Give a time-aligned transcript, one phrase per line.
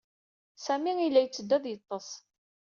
[0.65, 2.09] Sami yella itteddu ad yeṭṭes.